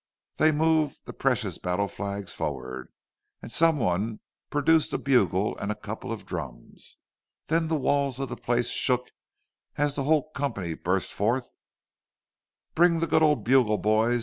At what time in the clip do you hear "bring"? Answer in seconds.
12.73-12.99